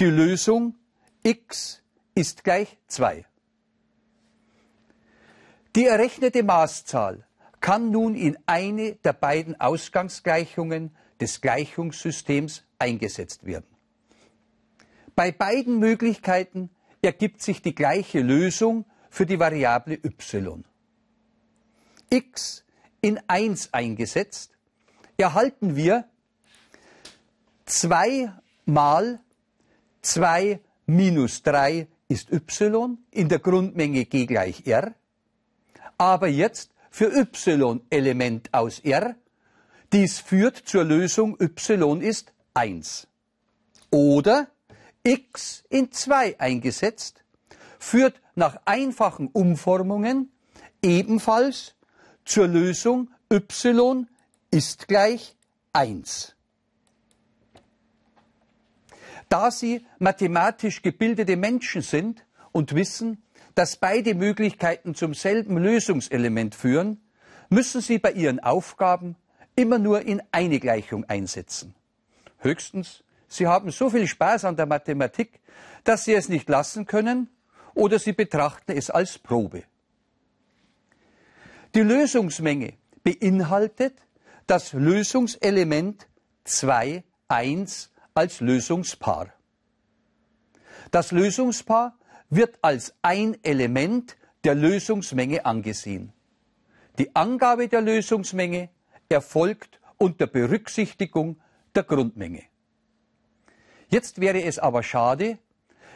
die 0.00 0.06
Lösung 0.06 0.74
x 1.22 1.80
ist 2.16 2.42
gleich 2.42 2.76
2. 2.88 3.24
Die 5.76 5.86
errechnete 5.86 6.42
Maßzahl 6.42 7.24
kann 7.60 7.90
nun 7.90 8.14
in 8.14 8.38
eine 8.46 8.94
der 8.96 9.12
beiden 9.12 9.60
Ausgangsgleichungen 9.60 10.90
des 11.20 11.40
Gleichungssystems 11.40 12.64
eingesetzt 12.78 13.44
werden. 13.44 13.66
Bei 15.14 15.32
beiden 15.32 15.78
Möglichkeiten 15.78 16.70
ergibt 17.02 17.42
sich 17.42 17.60
die 17.60 17.74
gleiche 17.74 18.20
Lösung 18.20 18.86
für 19.10 19.26
die 19.26 19.38
Variable 19.38 19.98
y. 20.02 20.64
x 22.08 22.64
in 23.02 23.20
1 23.26 23.72
eingesetzt, 23.74 24.52
erhalten 25.16 25.76
wir 25.76 26.04
2 27.66 28.32
mal 28.64 29.20
2 30.02 30.60
minus 30.86 31.42
3 31.42 31.86
ist 32.08 32.32
y 32.32 32.98
in 33.10 33.28
der 33.28 33.38
Grundmenge 33.38 34.04
g 34.06 34.26
gleich 34.26 34.66
r. 34.66 34.94
Aber 35.98 36.28
jetzt 36.28 36.72
für 36.90 37.12
y 37.12 37.80
Element 37.88 38.52
aus 38.52 38.80
R. 38.80 39.16
Dies 39.92 40.18
führt 40.18 40.56
zur 40.56 40.84
Lösung 40.84 41.36
y 41.40 42.00
ist 42.00 42.32
1. 42.54 43.08
Oder 43.90 44.48
x 45.02 45.64
in 45.70 45.90
2 45.90 46.38
eingesetzt, 46.38 47.24
führt 47.78 48.20
nach 48.34 48.60
einfachen 48.66 49.28
Umformungen 49.28 50.30
ebenfalls 50.82 51.74
zur 52.24 52.46
Lösung 52.46 53.10
y 53.32 54.06
ist 54.50 54.88
gleich 54.88 55.36
1. 55.72 56.34
Da 59.28 59.50
Sie 59.50 59.86
mathematisch 59.98 60.82
gebildete 60.82 61.36
Menschen 61.36 61.82
sind 61.82 62.26
und 62.52 62.74
wissen, 62.74 63.22
dass 63.60 63.76
beide 63.76 64.14
Möglichkeiten 64.14 64.94
zum 64.94 65.12
selben 65.12 65.58
Lösungselement 65.58 66.54
führen, 66.54 66.98
müssen 67.50 67.82
Sie 67.82 67.98
bei 67.98 68.12
Ihren 68.12 68.40
Aufgaben 68.40 69.16
immer 69.54 69.78
nur 69.78 70.00
in 70.00 70.22
eine 70.32 70.58
Gleichung 70.58 71.04
einsetzen. 71.04 71.74
Höchstens, 72.38 73.04
Sie 73.28 73.46
haben 73.46 73.70
so 73.70 73.90
viel 73.90 74.06
Spaß 74.06 74.46
an 74.46 74.56
der 74.56 74.64
Mathematik, 74.64 75.40
dass 75.84 76.06
Sie 76.06 76.14
es 76.14 76.30
nicht 76.30 76.48
lassen 76.48 76.86
können 76.86 77.28
oder 77.74 77.98
Sie 77.98 78.14
betrachten 78.14 78.72
es 78.72 78.88
als 78.88 79.18
Probe. 79.18 79.64
Die 81.74 81.82
Lösungsmenge 81.82 82.72
beinhaltet 83.04 83.98
das 84.46 84.72
Lösungselement 84.72 86.06
2, 86.44 87.04
1 87.28 87.90
als 88.14 88.40
Lösungspaar. 88.40 89.34
Das 90.90 91.12
Lösungspaar 91.12 91.98
wird 92.30 92.58
als 92.62 92.94
ein 93.02 93.36
Element 93.42 94.16
der 94.44 94.54
Lösungsmenge 94.54 95.44
angesehen. 95.44 96.12
Die 96.98 97.14
Angabe 97.14 97.68
der 97.68 97.80
Lösungsmenge 97.80 98.70
erfolgt 99.08 99.80
unter 99.98 100.26
Berücksichtigung 100.26 101.40
der 101.74 101.82
Grundmenge. 101.82 102.42
Jetzt 103.88 104.20
wäre 104.20 104.42
es 104.42 104.58
aber 104.58 104.82
schade, 104.82 105.38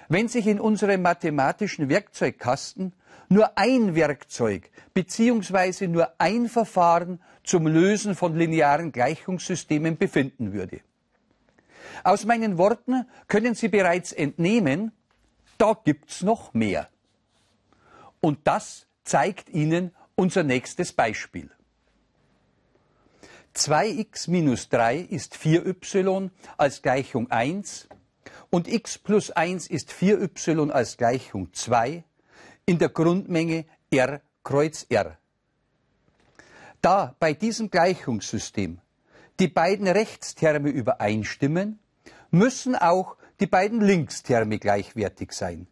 wenn 0.08 0.28
sich 0.28 0.46
in 0.46 0.60
unserem 0.60 1.02
mathematischen 1.02 1.88
Werkzeugkasten 1.88 2.92
nur 3.28 3.56
ein 3.56 3.94
Werkzeug 3.94 4.70
bzw. 4.92 5.86
nur 5.86 6.12
ein 6.18 6.48
Verfahren 6.48 7.20
zum 7.42 7.66
Lösen 7.66 8.14
von 8.14 8.36
linearen 8.36 8.92
Gleichungssystemen 8.92 9.96
befinden 9.96 10.52
würde. 10.52 10.80
Aus 12.02 12.24
meinen 12.24 12.58
Worten 12.58 13.06
können 13.28 13.54
Sie 13.54 13.68
bereits 13.68 14.12
entnehmen, 14.12 14.92
da 15.58 15.74
gibt's 15.84 16.22
noch 16.22 16.54
mehr. 16.54 16.88
Und 18.20 18.38
das 18.44 18.86
zeigt 19.04 19.48
Ihnen 19.50 19.94
unser 20.14 20.42
nächstes 20.42 20.92
Beispiel. 20.92 21.50
2x 23.54 24.30
minus 24.30 24.68
3 24.68 24.98
ist 24.98 25.36
4y 25.36 26.30
als 26.56 26.82
Gleichung 26.82 27.30
1 27.30 27.88
und 28.50 28.66
x 28.66 28.98
plus 28.98 29.30
1 29.30 29.68
ist 29.68 29.92
4y 29.92 30.70
als 30.70 30.96
Gleichung 30.96 31.52
2 31.52 32.04
in 32.66 32.78
der 32.78 32.88
Grundmenge 32.88 33.66
r 33.90 34.20
kreuz 34.42 34.86
r. 34.88 35.18
Da 36.82 37.14
bei 37.18 37.32
diesem 37.32 37.70
Gleichungssystem 37.70 38.80
die 39.38 39.48
beiden 39.48 39.88
Rechtsterme 39.88 40.70
übereinstimmen, 40.70 41.78
müssen 42.30 42.76
auch 42.76 43.16
die 43.44 43.50
beiden 43.50 43.82
Linksterme 43.82 44.58
gleichwertig 44.58 45.32
sein. 45.32 45.66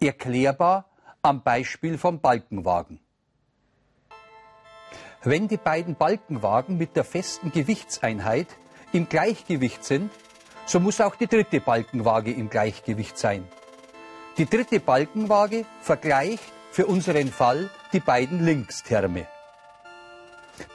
Erklärbar 0.00 0.88
am 1.20 1.42
Beispiel 1.42 1.98
vom 1.98 2.20
Balkenwagen. 2.20 3.00
Wenn 5.24 5.48
die 5.48 5.56
beiden 5.56 5.96
Balkenwagen 5.96 6.78
mit 6.78 6.94
der 6.94 7.02
festen 7.02 7.50
Gewichtseinheit 7.50 8.46
im 8.92 9.08
Gleichgewicht 9.08 9.84
sind, 9.84 10.12
so 10.64 10.78
muss 10.78 11.00
auch 11.00 11.16
die 11.16 11.26
dritte 11.26 11.58
Balkenwaage 11.58 12.30
im 12.30 12.48
Gleichgewicht 12.48 13.18
sein. 13.18 13.42
Die 14.38 14.46
dritte 14.46 14.78
Balkenwaage 14.78 15.66
vergleicht 15.80 16.52
für 16.70 16.86
unseren 16.86 17.32
Fall 17.32 17.68
die 17.92 17.98
beiden 17.98 18.44
Linksterme. 18.44 19.26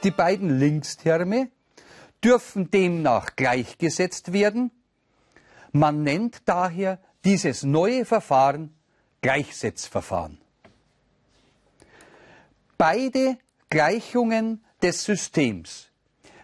Die 0.02 0.10
beiden 0.10 0.58
Linksterme 0.58 1.48
dürfen 2.22 2.70
demnach 2.70 3.34
gleichgesetzt 3.34 4.34
werden 4.34 4.70
man 5.72 6.02
nennt 6.02 6.42
daher 6.46 6.98
dieses 7.24 7.62
neue 7.62 8.04
Verfahren 8.04 8.74
Gleichsetzverfahren. 9.20 10.38
Beide 12.78 13.38
Gleichungen 13.70 14.64
des 14.82 15.04
Systems 15.04 15.88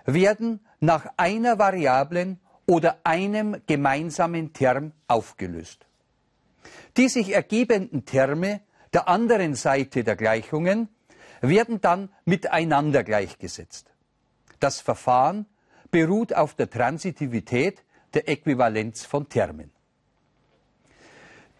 werden 0.05 0.61
nach 0.81 1.07
einer 1.17 1.59
Variablen 1.59 2.41
oder 2.67 2.99
einem 3.05 3.63
gemeinsamen 3.67 4.53
Term 4.53 4.93
aufgelöst. 5.07 5.87
Die 6.97 7.09
sich 7.09 7.35
ergebenden 7.35 8.05
Terme 8.05 8.61
der 8.93 9.09
anderen 9.09 9.55
Seite 9.55 10.05
der 10.05 10.17
Gleichungen 10.17 10.89
werden 11.41 11.81
dann 11.81 12.09
miteinander 12.25 13.05
gleichgesetzt. 13.05 13.87
Das 14.61 14.81
Verfahren 14.81 15.47
beruht 15.91 16.35
auf 16.35 16.55
der 16.55 16.71
Transitivität 16.71 17.83
der 18.15 18.29
Äquivalenz 18.29 19.05
von 19.05 19.29
Termen. 19.29 19.71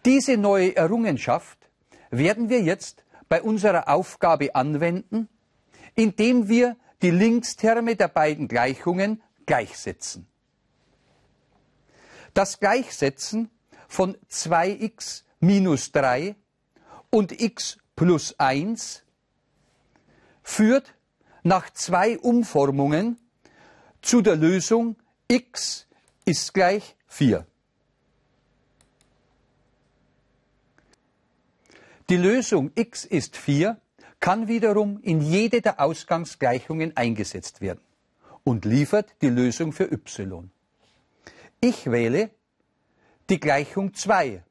Diese 0.05 0.37
neue 0.37 0.75
Errungenschaft 0.75 1.57
werden 2.09 2.49
wir 2.49 2.61
jetzt 2.61 3.03
bei 3.29 3.41
unserer 3.41 3.87
Aufgabe 3.87 4.53
anwenden, 4.55 5.29
indem 5.95 6.49
wir 6.49 6.75
die 7.01 7.11
Linksterme 7.11 7.95
der 7.95 8.07
beiden 8.07 8.47
Gleichungen 8.47 9.21
gleichsetzen. 9.45 10.27
Das 12.33 12.59
Gleichsetzen 12.59 13.49
von 13.87 14.17
2x 14.29 15.23
minus 15.39 15.91
3 15.91 16.35
und 17.09 17.39
x 17.39 17.77
plus 17.95 18.39
1 18.39 19.03
führt 20.41 20.95
nach 21.43 21.69
zwei 21.69 22.17
Umformungen 22.17 23.19
zu 24.01 24.21
der 24.21 24.35
Lösung 24.35 24.95
x 25.27 25.87
ist 26.25 26.53
gleich 26.53 26.95
4. 27.07 27.45
Die 32.09 32.17
Lösung 32.17 32.71
x 32.75 33.05
ist 33.05 33.37
4 33.37 33.79
kann 34.19 34.47
wiederum 34.47 34.99
in 35.01 35.19
jede 35.21 35.61
der 35.61 35.79
Ausgangsgleichungen 35.81 36.95
eingesetzt 36.95 37.59
werden 37.59 37.81
und 38.43 38.65
liefert 38.65 39.13
die 39.21 39.29
Lösung 39.29 39.73
für 39.73 39.91
y. 39.91 40.49
Ich 41.59 41.89
wähle 41.89 42.29
die 43.29 43.39
Gleichung 43.39 43.93
2, 43.93 44.43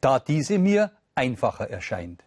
da 0.00 0.18
diese 0.18 0.58
mir 0.58 0.92
einfacher 1.14 1.70
erscheint. 1.70 2.24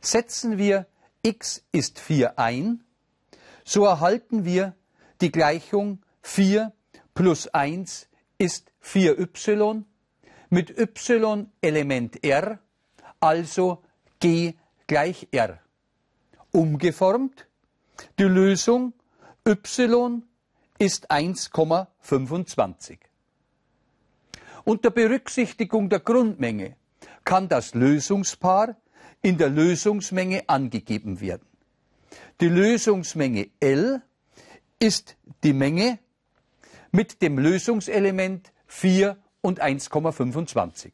Setzen 0.00 0.58
wir 0.58 0.86
x 1.22 1.64
ist 1.72 1.98
4 1.98 2.38
ein, 2.38 2.84
so 3.64 3.84
erhalten 3.84 4.44
wir 4.44 4.74
die 5.20 5.30
Gleichung 5.30 6.02
4 6.22 6.72
plus 7.14 7.48
1 7.48 8.08
ist 8.38 8.72
4y 8.82 9.84
mit 10.50 10.70
y 10.70 11.46
Element 11.60 12.24
r, 12.24 12.58
also 13.20 13.82
g 14.18 14.54
gleich 14.86 15.28
r. 15.30 15.60
Umgeformt, 16.50 17.46
die 18.18 18.24
Lösung 18.24 18.92
y 19.46 20.22
ist 20.78 21.10
1,25. 21.10 22.98
Unter 24.64 24.90
Berücksichtigung 24.90 25.88
der 25.88 26.00
Grundmenge 26.00 26.76
kann 27.24 27.48
das 27.48 27.74
Lösungspaar 27.74 28.76
in 29.22 29.38
der 29.38 29.50
Lösungsmenge 29.50 30.48
angegeben 30.48 31.20
werden. 31.20 31.46
Die 32.40 32.48
Lösungsmenge 32.48 33.50
L 33.60 34.02
ist 34.78 35.16
die 35.44 35.52
Menge 35.52 35.98
mit 36.92 37.22
dem 37.22 37.38
Lösungselement 37.38 38.52
4 38.66 39.16
und 39.40 39.62
1,25. 39.62 40.92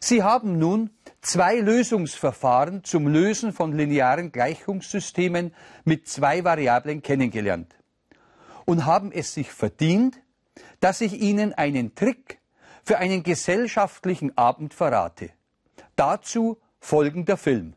Sie 0.00 0.22
haben 0.22 0.58
nun 0.58 0.90
zwei 1.20 1.56
Lösungsverfahren 1.56 2.84
zum 2.84 3.06
Lösen 3.06 3.52
von 3.52 3.76
linearen 3.76 4.32
Gleichungssystemen 4.32 5.54
mit 5.84 6.08
zwei 6.08 6.42
Variablen 6.44 7.02
kennengelernt 7.02 7.76
und 8.64 8.86
haben 8.86 9.12
es 9.12 9.34
sich 9.34 9.50
verdient, 9.50 10.20
dass 10.80 11.00
ich 11.02 11.20
Ihnen 11.20 11.52
einen 11.52 11.94
Trick 11.94 12.40
für 12.82 12.98
einen 12.98 13.22
gesellschaftlichen 13.22 14.36
Abend 14.38 14.72
verrate. 14.72 15.30
Dazu 15.96 16.58
folgender 16.80 17.36
Film. 17.36 17.74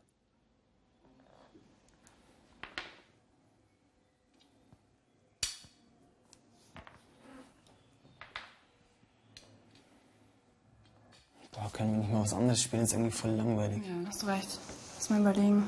Können 11.74 11.92
wir 11.92 11.98
nicht 11.98 12.12
mal 12.12 12.22
was 12.22 12.32
anderes 12.32 12.62
spielen? 12.62 12.82
Das 12.82 12.90
ist 12.90 12.94
irgendwie 12.94 13.10
voll 13.10 13.32
langweilig. 13.32 13.82
Ja, 13.84 14.08
hast 14.08 14.22
du 14.22 14.26
recht. 14.26 14.58
Lass 14.96 15.10
mal 15.10 15.20
überlegen. 15.20 15.64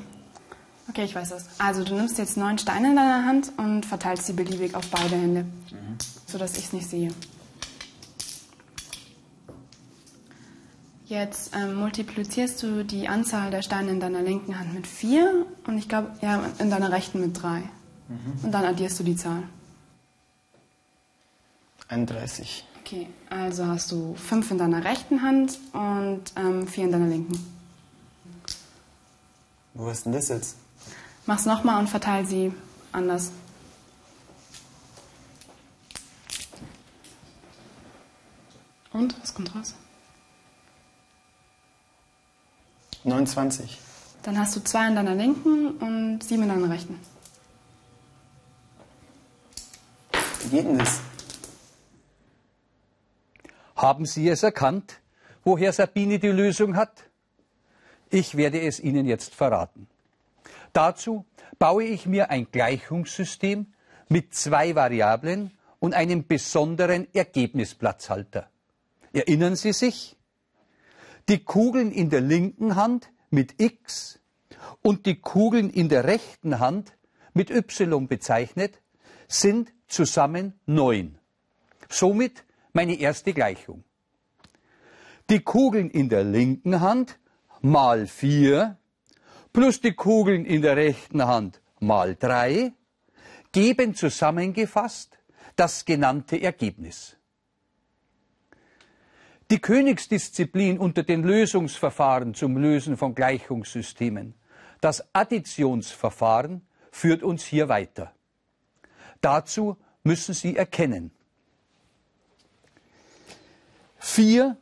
Okay, 0.89 1.05
ich 1.05 1.15
weiß 1.15 1.31
das. 1.31 1.49
Also 1.59 1.85
du 1.85 1.95
nimmst 1.95 2.17
jetzt 2.17 2.37
neun 2.37 2.59
Steine 2.59 2.91
in 2.91 2.97
deiner 2.97 3.27
Hand 3.27 3.53
und 3.59 3.85
verteilst 3.85 4.27
sie 4.27 4.33
beliebig 4.33 4.75
auf 4.75 4.89
beide 4.89 5.17
Hände, 5.17 5.43
mhm. 5.43 5.99
sodass 6.27 6.57
ich 6.57 6.67
es 6.67 6.73
nicht 6.73 6.89
sehe. 6.89 7.11
Jetzt 11.07 11.55
ähm, 11.55 11.75
multiplizierst 11.75 12.63
du 12.63 12.85
die 12.85 13.09
Anzahl 13.09 13.51
der 13.51 13.63
Steine 13.63 13.91
in 13.91 14.01
deiner 14.01 14.23
linken 14.23 14.59
Hand 14.59 14.75
mit 14.75 14.87
4 14.87 15.47
und 15.67 15.79
ich 15.79 15.89
glaube, 15.89 16.13
ja, 16.21 16.41
in 16.59 16.71
deiner 16.71 16.91
rechten 16.91 17.21
mit 17.21 17.41
3. 17.41 17.59
Mhm. 17.59 18.45
Und 18.45 18.53
dann 18.53 18.65
addierst 18.65 18.99
du 18.99 19.05
die 19.05 19.17
Zahl. 19.17 19.43
31. 21.89 22.65
Okay, 22.87 23.09
also 23.31 23.67
hast 23.67 23.91
du 23.91 24.15
5 24.15 24.53
in 24.53 24.59
deiner 24.59 24.85
rechten 24.85 25.21
Hand 25.21 25.59
und 25.73 26.23
ähm, 26.37 26.69
4 26.69 26.85
in 26.85 26.93
deiner 26.93 27.09
linken. 27.09 27.37
Wo 29.75 29.91
ist 29.91 30.07
denn 30.07 30.13
das 30.13 30.29
jetzt? 30.29 30.57
Mach's 31.27 31.47
nochmal 31.47 31.81
und 31.81 31.89
verteil 31.89 32.25
sie 32.25 32.53
anders. 32.93 33.33
Und, 38.93 39.21
was 39.21 39.35
kommt 39.35 39.53
raus? 39.53 39.75
29. 43.03 43.79
Dann 44.23 44.39
hast 44.39 44.55
du 44.55 44.63
zwei 44.63 44.87
in 44.87 44.95
deiner 44.95 45.17
linken 45.17 45.71
und 45.79 46.23
sieben 46.23 46.45
in 46.45 46.51
deiner 46.51 46.71
rechten. 46.71 47.01
Wie 50.45 50.49
geht 50.51 50.67
denn 50.67 50.79
das? 50.79 51.01
Haben 53.77 54.07
Sie 54.07 54.29
es 54.29 54.43
erkannt, 54.43 55.01
woher 55.45 55.73
Sabine 55.73 56.19
die 56.19 56.29
Lösung 56.29 56.77
hat? 56.77 57.05
Ich 58.11 58.37
werde 58.37 58.61
es 58.61 58.81
Ihnen 58.81 59.07
jetzt 59.07 59.35
verraten. 59.35 59.87
Dazu 60.73 61.25
baue 61.59 61.85
ich 61.85 62.07
mir 62.07 62.31
ein 62.31 62.49
Gleichungssystem 62.51 63.67
mit 64.09 64.35
zwei 64.35 64.75
Variablen 64.75 65.53
und 65.79 65.95
einem 65.95 66.27
besonderen 66.27 67.07
Ergebnisplatzhalter. 67.15 68.49
Erinnern 69.13 69.57
Sie 69.57 69.73
sich? 69.73 70.17
die 71.29 71.43
Kugeln 71.43 71.91
in 71.91 72.11
der 72.11 72.21
linken 72.21 72.77
Hand 72.77 73.11
mit 73.31 73.61
X 73.61 74.21
und 74.83 75.07
die 75.07 75.21
Kugeln 75.21 75.71
in 75.71 75.89
der 75.89 76.05
rechten 76.05 76.61
Hand 76.61 76.97
mit 77.35 77.51
Y 77.51 78.07
bezeichnet, 78.07 78.81
sind 79.29 79.73
zusammen 79.89 80.55
neun. 80.67 81.19
Somit 81.89 82.45
meine 82.77 83.01
erste 83.01 83.33
Gleichung. 83.33 83.85
Die 85.31 85.41
Kugeln 85.41 85.89
in 85.91 86.11
der 86.11 86.25
linken 86.25 86.83
Hand 86.83 87.19
mal 87.63 88.07
vier 88.07 88.77
plus 89.55 89.81
die 89.81 89.95
Kugeln 89.95 90.45
in 90.45 90.61
der 90.61 90.77
rechten 90.77 91.27
Hand 91.27 91.63
mal 91.81 92.15
drei 92.15 92.75
geben 93.51 93.95
zusammengefasst 93.95 95.19
das 95.57 95.87
genannte 95.87 96.37
Ergebnis. 96.43 97.17
Die 99.51 99.59
Königsdisziplin 99.59 100.79
unter 100.79 101.03
den 101.03 101.23
Lösungsverfahren 101.23 102.35
zum 102.35 102.59
Lösen 102.59 102.99
von 102.99 103.15
Gleichungssystemen, 103.15 104.35
das 104.83 105.03
Additionsverfahren, 105.15 106.61
führt 106.91 107.23
uns 107.23 107.43
hier 107.43 107.71
weiter. 107.71 108.13
Dazu 109.23 109.79
müssen 110.05 110.35
Sie 110.35 110.57
erkennen. 110.57 111.16
4 113.99 114.57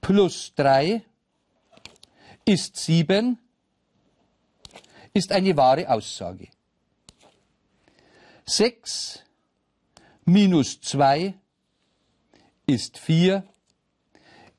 plus 0.00 0.52
3 0.54 1.02
ist 2.44 2.76
7 2.76 3.38
ist 5.12 5.32
eine 5.32 5.56
wahre 5.56 5.88
Aussage. 5.88 6.48
6 8.44 9.24
minus 10.26 10.80
2 10.80 11.34
ist 12.66 12.98
4, 12.98 13.42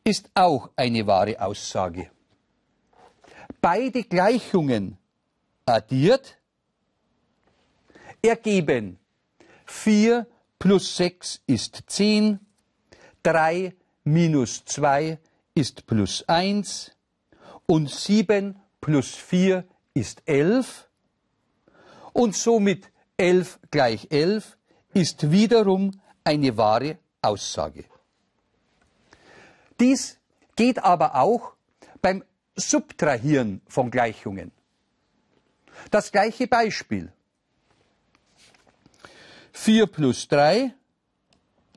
ist 0.04 0.30
auch 0.34 0.72
eine 0.76 1.06
wahre 1.06 1.40
Aussage. 1.40 2.10
Beide 3.62 4.04
Gleichungen 4.04 4.98
addiert 5.66 6.38
ergeben 8.22 8.98
4 9.66 10.26
plus 10.60 10.98
6 10.98 11.41
ist 11.48 11.84
10, 11.88 12.39
3 13.24 13.76
minus 14.04 14.63
2 14.65 15.20
ist 15.54 15.86
plus 15.86 16.24
1 16.28 16.91
und 17.65 17.89
7 17.89 18.60
plus 18.82 19.15
4 19.15 19.65
ist 19.93 20.22
11 20.26 20.89
und 22.13 22.36
somit 22.36 22.91
11 23.17 23.60
gleich 23.72 24.08
11 24.12 24.58
ist 24.93 25.32
wiederum 25.32 26.00
eine 26.24 26.58
wahre 26.58 26.98
Aussage. 27.22 27.86
Dies 29.80 30.20
geht 30.56 30.80
aber 30.84 31.15
auch 31.15 31.54
beim 32.02 32.24
Subtrahieren 32.56 33.62
von 33.67 33.91
Gleichungen. 33.91 34.52
Das 35.91 36.12
gleiche 36.12 36.48
Beispiel. 36.48 37.13
4 39.60 39.88
plus 39.88 40.28
3 40.30 40.74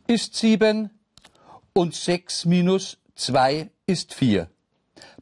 ist 0.06 0.36
7 0.36 0.90
und 1.72 1.94
6 1.94 2.44
minus 2.44 2.98
2 3.16 3.70
ist 3.86 4.14
4. 4.14 4.48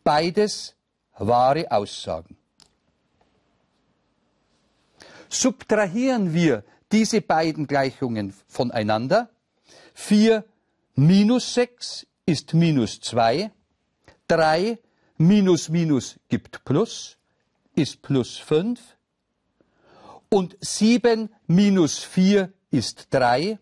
Beides 0.05 0.75
wahre 1.17 1.71
Aussagen. 1.71 2.37
Subtrahieren 5.31 6.35
wir 6.35 6.63
diese 6.93 7.23
beiden 7.23 7.67
Gleichungen 7.67 8.35
voneinander. 8.49 9.31
4 9.95 10.45
minus 10.95 11.55
6 11.55 12.07
ist 12.27 12.53
minus 12.53 13.01
2. 13.01 13.51
3 14.27 14.79
minus 15.17 15.71
minus 15.71 16.19
gibt 16.29 16.65
plus, 16.65 17.17
ist 17.75 18.03
plus 18.03 18.37
5. 18.37 18.98
Und 20.29 20.57
7 20.61 21.31
minus 21.47 21.99
4 21.99 22.53
ist 22.71 23.09
3. 23.11 23.59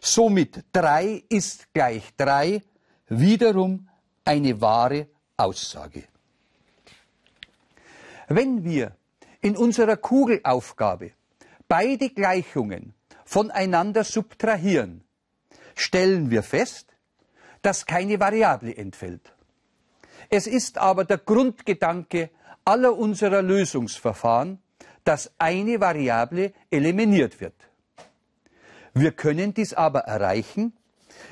Somit 0.00 0.64
3 0.72 1.24
ist 1.28 1.72
gleich 1.72 2.04
3. 2.16 2.62
Wiederum 3.08 3.88
eine 4.24 4.60
wahre 4.60 5.08
Aussage. 5.36 6.04
Wenn 8.28 8.64
wir 8.64 8.96
in 9.40 9.56
unserer 9.56 9.96
Kugelaufgabe 9.96 11.12
beide 11.66 12.10
Gleichungen 12.10 12.94
voneinander 13.24 14.04
subtrahieren, 14.04 15.02
stellen 15.74 16.30
wir 16.30 16.42
fest, 16.42 16.94
dass 17.62 17.86
keine 17.86 18.20
Variable 18.20 18.76
entfällt. 18.76 19.32
Es 20.28 20.46
ist 20.46 20.78
aber 20.78 21.04
der 21.04 21.18
Grundgedanke 21.18 22.30
aller 22.64 22.96
unserer 22.96 23.42
Lösungsverfahren, 23.42 24.60
dass 25.04 25.32
eine 25.38 25.80
Variable 25.80 26.52
eliminiert 26.70 27.40
wird. 27.40 27.54
Wir 28.94 29.12
können 29.12 29.54
dies 29.54 29.74
aber 29.74 30.00
erreichen, 30.00 30.72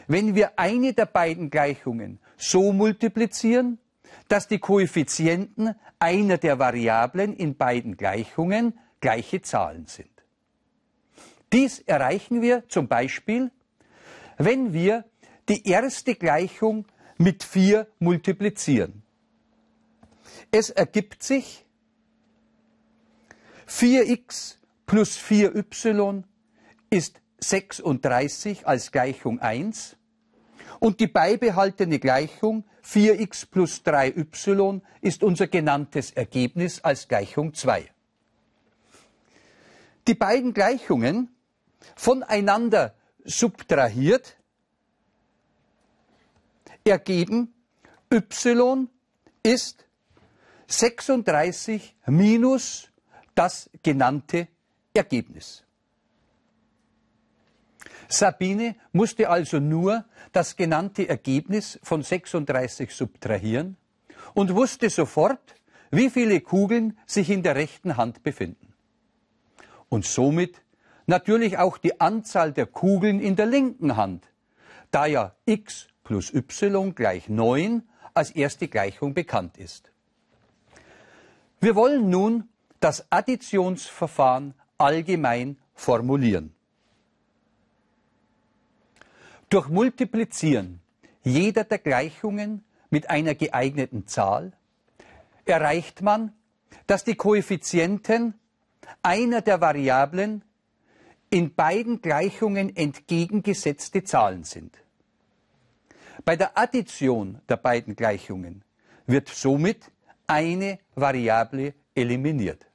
wenn 0.07 0.35
wir 0.35 0.59
eine 0.59 0.92
der 0.92 1.07
beiden 1.07 1.50
Gleichungen 1.50 2.18
so 2.37 2.72
multiplizieren, 2.72 3.78
dass 4.28 4.48
die 4.48 4.59
Koeffizienten 4.59 5.74
einer 5.98 6.38
der 6.38 6.59
Variablen 6.59 7.35
in 7.35 7.57
beiden 7.57 7.96
Gleichungen 7.96 8.78
gleiche 9.00 9.42
Zahlen 9.42 9.87
sind. 9.87 10.11
Dies 11.52 11.81
erreichen 11.81 12.42
wir 12.42 12.68
zum 12.68 12.88
Beispiel, 12.88 13.50
wenn 14.37 14.72
wir 14.72 15.04
die 15.48 15.66
erste 15.66 16.14
Gleichung 16.14 16.87
mit 17.16 17.42
4 17.42 17.87
multiplizieren. 17.98 19.02
Es 20.50 20.70
ergibt 20.70 21.22
sich 21.22 21.64
4x 23.68 24.57
plus 24.87 25.18
4y 25.18 26.24
ist 26.90 27.20
36 27.40 28.66
als 28.66 28.90
Gleichung 28.90 29.40
1 29.40 29.96
und 30.81 31.00
die 31.00 31.07
beibehaltene 31.07 31.98
Gleichung 31.98 32.64
4x 32.85 33.46
plus 33.50 33.83
3y 33.85 34.81
ist 35.00 35.22
unser 35.22 35.46
genanntes 35.46 36.11
Ergebnis 36.12 36.81
als 36.81 37.09
Gleichung 37.09 37.54
2. 37.54 37.90
Die 40.07 40.14
beiden 40.14 40.54
Gleichungen 40.54 41.35
voneinander 41.94 42.94
subtrahiert 43.24 44.37
ergeben 46.85 47.52
y 48.11 48.88
ist 49.42 49.87
36 50.68 51.96
minus 52.07 52.88
das 53.38 53.70
genannte 53.85 54.48
Ergebnis. 54.92 55.62
Sabine 58.09 58.74
musste 58.90 59.31
also 59.31 59.61
nur 59.61 60.05
das 60.33 60.57
genannte 60.57 61.09
Ergebnis 61.09 61.79
von 61.85 62.03
36 62.03 62.92
subtrahieren 62.92 63.77
und 64.35 64.57
wusste 64.57 64.90
sofort, 64.90 65.55
wie 65.92 66.11
viele 66.11 66.40
Kugeln 66.40 66.98
sich 67.07 67.31
in 67.31 67.44
der 67.44 67.55
rechten 67.55 67.96
Hand 67.96 68.24
befinden. 68.24 68.74
Und 69.88 70.05
somit 70.05 70.61
natürlich 71.07 71.59
auch 71.59 71.79
die 71.79 72.01
Anzahl 72.01 72.53
der 72.53 72.66
Kugeln 72.66 73.20
in 73.20 73.37
der 73.37 73.46
linken 73.46 73.96
Hand, 73.96 74.27
da 74.90 75.07
ja 75.07 75.37
x 75.46 75.87
plus 76.03 76.35
y 76.35 76.92
gleich 76.92 77.29
9 77.29 77.88
als 78.14 78.33
erste 78.33 78.66
Gleichung 78.66 79.14
bekannt 79.14 79.59
ist. 79.59 79.92
Wir 81.61 81.77
wollen 81.77 82.11
nun 82.11 82.48
das 82.80 83.06
Additionsverfahren 83.10 84.54
allgemein 84.76 85.58
formulieren. 85.74 86.54
Durch 89.50 89.68
Multiplizieren 89.68 90.80
jeder 91.22 91.64
der 91.64 91.78
Gleichungen 91.78 92.64
mit 92.90 93.10
einer 93.10 93.34
geeigneten 93.34 94.06
Zahl 94.06 94.52
erreicht 95.44 96.02
man, 96.02 96.32
dass 96.86 97.04
die 97.04 97.14
Koeffizienten 97.14 98.34
einer 99.02 99.40
der 99.40 99.60
Variablen 99.60 100.42
in 101.30 101.54
beiden 101.54 102.00
Gleichungen 102.00 102.74
entgegengesetzte 102.74 104.04
Zahlen 104.04 104.44
sind. 104.44 104.76
Bei 106.24 106.36
der 106.36 106.56
Addition 106.58 107.40
der 107.48 107.56
beiden 107.56 107.96
Gleichungen 107.96 108.64
wird 109.06 109.28
somit 109.28 109.90
eine 110.26 110.78
Variable 110.94 111.74
eliminiert. 111.94 112.67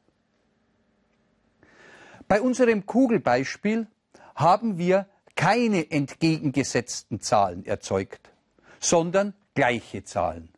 Bei 2.33 2.41
unserem 2.41 2.87
Kugelbeispiel 2.87 3.85
haben 4.33 4.79
wir 4.79 5.05
keine 5.35 5.91
entgegengesetzten 5.91 7.21
Zahlen 7.21 7.63
erzeugt, 7.63 8.31
sondern 8.79 9.35
gleiche 9.53 10.03
Zahlen. 10.03 10.49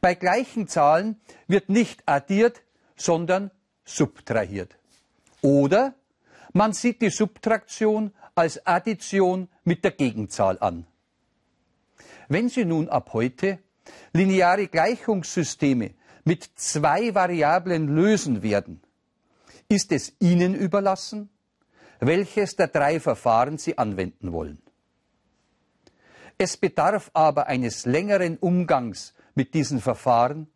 Bei 0.00 0.16
gleichen 0.16 0.66
Zahlen 0.66 1.20
wird 1.46 1.68
nicht 1.68 2.02
addiert, 2.06 2.62
sondern 2.96 3.52
subtrahiert. 3.84 4.76
Oder 5.40 5.94
man 6.52 6.72
sieht 6.72 7.00
die 7.00 7.10
Subtraktion 7.10 8.12
als 8.34 8.66
Addition 8.66 9.48
mit 9.62 9.84
der 9.84 9.92
Gegenzahl 9.92 10.58
an. 10.58 10.84
Wenn 12.26 12.48
Sie 12.48 12.64
nun 12.64 12.88
ab 12.88 13.10
heute 13.12 13.60
lineare 14.12 14.66
Gleichungssysteme 14.66 15.94
mit 16.24 16.42
zwei 16.56 17.14
Variablen 17.14 17.86
lösen 17.86 18.42
werden, 18.42 18.82
ist 19.68 19.92
es 19.92 20.14
Ihnen 20.20 20.54
überlassen, 20.54 21.30
welches 22.00 22.56
der 22.56 22.68
drei 22.68 23.00
Verfahren 23.00 23.58
Sie 23.58 23.78
anwenden 23.78 24.32
wollen. 24.32 24.60
Es 26.38 26.56
bedarf 26.56 27.10
aber 27.14 27.46
eines 27.46 27.86
längeren 27.86 28.36
Umgangs 28.38 29.14
mit 29.34 29.54
diesen 29.54 29.80
Verfahren, 29.80 30.48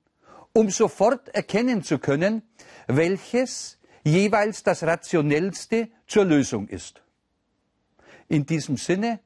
um 0.52 0.70
sofort 0.70 1.28
erkennen 1.28 1.82
zu 1.82 1.98
können, 1.98 2.42
welches 2.88 3.78
jeweils 4.04 4.62
das 4.62 4.82
rationellste 4.82 5.88
zur 6.06 6.24
Lösung 6.24 6.68
ist. 6.68 7.02
In 8.28 8.46
diesem 8.46 8.76
Sinne, 8.76 9.20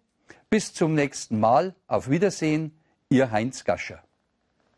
bis 0.50 0.74
zum 0.74 0.94
nächsten 0.94 1.38
Mal, 1.40 1.74
auf 1.86 2.10
Wiedersehen, 2.10 2.78
Ihr 3.08 3.30
Heinz 3.30 3.64
Gascher. 3.64 4.02